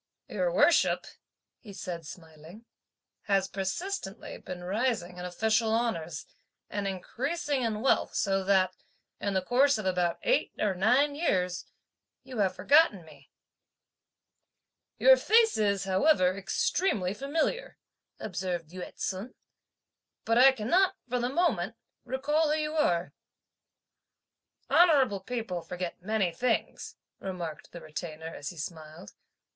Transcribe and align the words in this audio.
"Your 0.27 0.51
worship," 0.51 1.05
he 1.59 1.73
said 1.73 2.07
smiling, 2.07 2.65
"has 3.25 3.47
persistently 3.47 4.39
been 4.39 4.63
rising 4.63 5.19
in 5.19 5.25
official 5.25 5.71
honours, 5.75 6.25
and 6.71 6.87
increasing 6.87 7.61
in 7.61 7.81
wealth 7.83 8.15
so 8.15 8.43
that, 8.45 8.75
in 9.19 9.35
the 9.35 9.43
course 9.43 9.77
of 9.77 9.85
about 9.85 10.17
eight 10.23 10.53
or 10.57 10.73
nine 10.73 11.13
years, 11.13 11.65
you 12.23 12.39
have 12.39 12.55
forgotten 12.55 13.05
me." 13.05 13.29
"Your 14.97 15.17
face 15.17 15.55
is, 15.55 15.83
however, 15.83 16.35
extremely 16.35 17.13
familiar," 17.13 17.77
observed 18.19 18.71
Yü 18.71 18.81
ts'un, 18.97 19.35
"but 20.25 20.35
I 20.35 20.51
cannot, 20.51 20.95
for 21.07 21.19
the 21.19 21.29
moment, 21.29 21.75
recall 22.05 22.49
who 22.49 22.57
you 22.57 22.73
are." 22.73 23.13
"Honourable 24.67 25.19
people 25.19 25.61
forget 25.61 26.01
many 26.01 26.31
things," 26.33 26.95
remarked 27.19 27.71
the 27.71 27.81
Retainer, 27.81 28.33
as 28.33 28.49
he 28.49 28.57
smiled. 28.57 29.13